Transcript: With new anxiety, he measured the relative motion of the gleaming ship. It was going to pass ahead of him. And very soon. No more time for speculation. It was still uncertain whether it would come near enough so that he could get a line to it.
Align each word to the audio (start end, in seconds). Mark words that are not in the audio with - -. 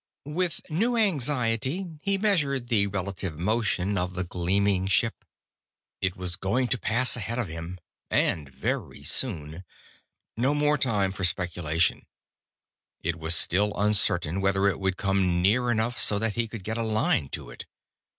With 0.25 0.61
new 0.67 0.97
anxiety, 0.97 1.85
he 2.01 2.17
measured 2.17 2.69
the 2.69 2.87
relative 2.87 3.37
motion 3.37 3.99
of 3.99 4.15
the 4.15 4.23
gleaming 4.23 4.87
ship. 4.87 5.23
It 6.01 6.15
was 6.17 6.37
going 6.37 6.69
to 6.69 6.79
pass 6.79 7.15
ahead 7.15 7.37
of 7.37 7.47
him. 7.49 7.79
And 8.09 8.49
very 8.49 9.03
soon. 9.03 9.63
No 10.35 10.55
more 10.55 10.79
time 10.79 11.11
for 11.11 11.23
speculation. 11.23 12.07
It 13.01 13.17
was 13.19 13.35
still 13.35 13.75
uncertain 13.77 14.41
whether 14.41 14.67
it 14.67 14.79
would 14.79 14.97
come 14.97 15.39
near 15.39 15.69
enough 15.69 15.99
so 15.99 16.17
that 16.17 16.33
he 16.33 16.47
could 16.47 16.63
get 16.63 16.79
a 16.79 16.83
line 16.83 17.29
to 17.37 17.51
it. 17.51 17.65